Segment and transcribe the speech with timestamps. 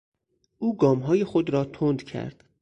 [0.57, 2.43] او گامهای خود را تند کرد.